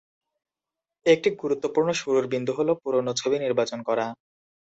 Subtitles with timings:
[1.05, 4.05] একটি গুরুত্বপূর্ণ শুরুর বিন্দু হল পুরোনো ছবি নির্বাচন করা।